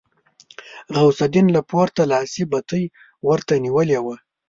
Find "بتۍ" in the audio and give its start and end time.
2.51-2.83